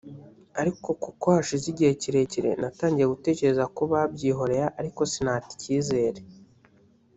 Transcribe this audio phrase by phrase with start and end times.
[0.61, 6.19] ariko kuko hashize igihe kire kire natangiye gutekereza ko babyihoreye ariko sinata icyizere